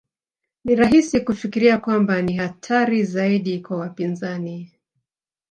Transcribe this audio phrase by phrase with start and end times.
[0.65, 4.71] Ni rahisi kufikiria kwamba ni hatari zaidi kwa wapinzani